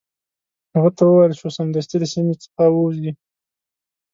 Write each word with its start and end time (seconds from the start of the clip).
هغه 0.73 0.89
ته 0.97 1.01
وویل 1.05 1.33
شو 1.39 1.47
سمدستي 1.57 1.95
له 2.01 2.07
سیمي 2.13 2.35
څخه 2.43 2.63
ووزي. 2.69 3.11